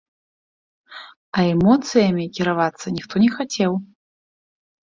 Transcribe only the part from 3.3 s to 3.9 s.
хацеў.